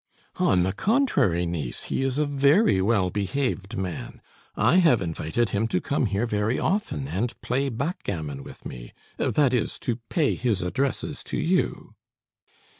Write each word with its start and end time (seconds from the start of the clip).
"On 0.39 0.63
the 0.63 0.73
contrary, 0.73 1.45
niece, 1.45 1.83
he 1.83 2.01
is 2.01 2.17
a 2.17 2.25
very 2.25 2.81
well 2.81 3.11
behaved 3.11 3.77
man. 3.77 4.19
I 4.55 4.77
have 4.77 4.99
invited 4.99 5.49
him 5.49 5.67
to 5.67 5.79
come 5.79 6.07
here 6.07 6.25
very 6.25 6.57
often, 6.57 7.07
and 7.07 7.39
play 7.41 7.69
backgammon 7.69 8.41
with 8.43 8.65
me 8.65 8.93
that 9.17 9.53
is, 9.53 9.77
to 9.81 9.97
pay 9.97 10.33
his 10.33 10.63
addresses 10.63 11.23
to 11.25 11.37
you." 11.37 11.93